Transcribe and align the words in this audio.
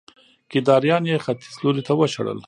کيداريان 0.51 1.03
يې 1.09 1.17
ختيځ 1.25 1.55
لوري 1.61 1.81
ته 1.87 1.93
وشړل 1.95 2.39